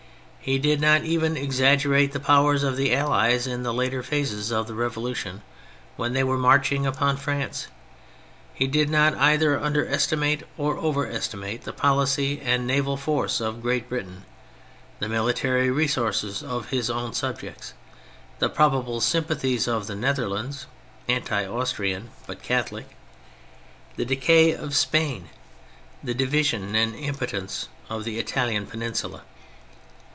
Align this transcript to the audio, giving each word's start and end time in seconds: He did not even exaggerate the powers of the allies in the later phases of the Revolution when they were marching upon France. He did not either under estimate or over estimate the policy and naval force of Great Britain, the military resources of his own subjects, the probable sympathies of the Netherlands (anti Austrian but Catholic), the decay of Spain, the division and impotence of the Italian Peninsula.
He 0.43 0.57
did 0.57 0.81
not 0.81 1.03
even 1.03 1.37
exaggerate 1.37 2.13
the 2.13 2.19
powers 2.19 2.63
of 2.63 2.75
the 2.75 2.95
allies 2.95 3.45
in 3.45 3.61
the 3.61 3.71
later 3.71 4.01
phases 4.01 4.49
of 4.51 4.65
the 4.65 4.73
Revolution 4.73 5.43
when 5.97 6.13
they 6.13 6.23
were 6.23 6.35
marching 6.35 6.83
upon 6.83 7.17
France. 7.17 7.67
He 8.51 8.65
did 8.65 8.89
not 8.89 9.13
either 9.17 9.59
under 9.59 9.87
estimate 9.87 10.41
or 10.57 10.77
over 10.79 11.05
estimate 11.05 11.61
the 11.63 11.71
policy 11.73 12.41
and 12.43 12.65
naval 12.65 12.97
force 12.97 13.39
of 13.39 13.61
Great 13.61 13.87
Britain, 13.87 14.25
the 14.97 15.07
military 15.07 15.69
resources 15.69 16.41
of 16.41 16.69
his 16.69 16.89
own 16.89 17.13
subjects, 17.13 17.73
the 18.39 18.49
probable 18.49 18.99
sympathies 18.99 19.67
of 19.67 19.85
the 19.85 19.93
Netherlands 19.95 20.65
(anti 21.07 21.45
Austrian 21.45 22.09
but 22.25 22.41
Catholic), 22.41 22.87
the 23.95 24.05
decay 24.05 24.53
of 24.55 24.75
Spain, 24.75 25.29
the 26.03 26.15
division 26.15 26.73
and 26.75 26.95
impotence 26.95 27.67
of 27.91 28.05
the 28.05 28.17
Italian 28.17 28.65
Peninsula. 28.65 29.21